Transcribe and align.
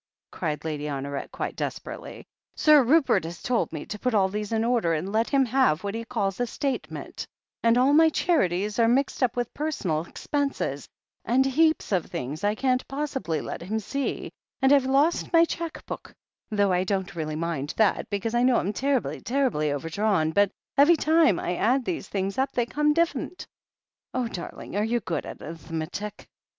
cried 0.31 0.65
Lady 0.65 0.85
Honoret 0.85 1.29
quite 1.29 1.55
desperately. 1.55 2.25
"Sir 2.55 2.81
Rupert 2.81 3.23
has 3.23 3.43
told 3.43 3.71
me 3.71 3.85
to 3.85 3.99
put 3.99 4.15
all 4.15 4.29
these 4.29 4.51
in 4.51 4.63
order 4.63 4.95
and 4.95 5.11
let 5.11 5.29
him 5.29 5.45
have 5.45 5.83
what 5.83 5.93
he 5.93 6.03
calls 6.05 6.39
a 6.39 6.47
state 6.47 6.89
ment, 6.89 7.27
and 7.61 7.77
all 7.77 7.93
my 7.93 8.09
charities 8.09 8.79
are 8.79 8.87
mixed 8.87 9.21
up 9.21 9.35
with 9.35 9.53
personal 9.53 10.01
expenses, 10.01 10.89
and 11.23 11.45
heaps 11.45 11.91
of 11.91 12.07
things 12.07 12.43
I 12.43 12.55
can't 12.55 12.87
possibly 12.87 13.41
let 13.41 13.61
him 13.61 13.77
see, 13.79 14.31
and 14.59 14.73
I've 14.73 14.87
lost 14.87 15.31
my 15.31 15.45
cheque 15.45 15.85
book— 15.85 16.15
^though 16.51 16.71
I 16.71 16.83
don't 16.83 17.15
really 17.15 17.35
mind 17.35 17.75
that, 17.77 18.09
because 18.09 18.33
I 18.33 18.41
know 18.41 18.55
I'm 18.57 18.73
ter'ibly, 18.73 19.21
ter'ibly 19.23 19.71
overdrawn— 19.71 20.33
^but 20.33 20.49
ev'ey 20.79 20.95
time 20.97 21.39
I 21.39 21.55
add 21.57 21.85
these 21.85 22.07
things 22.09 22.39
up 22.39 22.51
they 22.53 22.65
come 22.65 22.95
diflF'ent. 22.95 23.45
Oh, 24.15 24.27
darling, 24.27 24.75
are 24.75 24.83
you 24.83 24.99
good 24.99 25.27
at 25.27 25.37
a'ith 25.43 25.69
metic 25.69 26.27